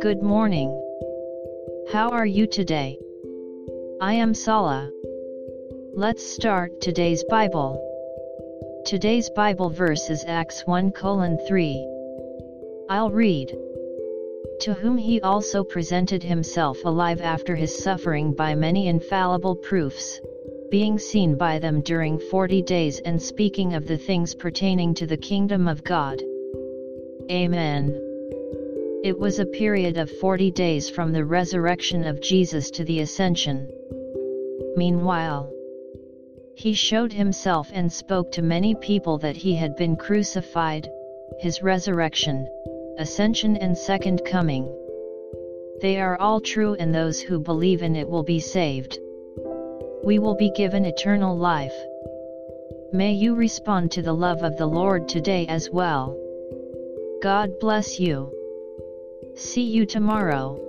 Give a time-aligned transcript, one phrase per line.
[0.00, 0.70] Good morning.
[1.92, 2.98] How are you today?
[4.00, 4.90] I am Sala.
[5.92, 7.78] Let's start today's Bible.
[8.86, 11.86] Today's Bible verse is Acts 1 colon 3.
[12.88, 13.50] I'll read.
[14.60, 20.22] To whom he also presented himself alive after his suffering by many infallible proofs,
[20.74, 25.16] being seen by them during forty days and speaking of the things pertaining to the
[25.16, 26.20] kingdom of God.
[27.30, 27.94] Amen.
[29.04, 33.70] It was a period of 40 days from the resurrection of Jesus to the ascension.
[34.74, 35.48] Meanwhile,
[36.56, 40.90] he showed himself and spoke to many people that he had been crucified,
[41.38, 42.48] his resurrection,
[42.98, 44.64] ascension and second coming.
[45.80, 48.98] They are all true and those who believe in it will be saved.
[50.04, 51.74] We will be given eternal life.
[52.92, 56.16] May you respond to the love of the Lord today as well.
[57.22, 58.30] God bless you.
[59.34, 60.60] See you tomorrow.